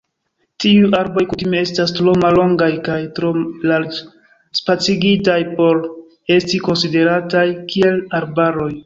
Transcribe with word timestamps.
Tiuj 0.63 0.87
arboj 0.99 1.23
kutime 1.33 1.59
estas 1.65 1.91
tro 1.97 2.13
mallongaj 2.21 2.69
kaj 2.87 2.97
tro 3.19 3.29
larĝ-spacigitaj 3.73 5.37
por 5.61 5.79
esti 6.39 6.63
konsiderataj 6.71 7.45
kiel 7.75 8.03
arbaroj. 8.23 8.71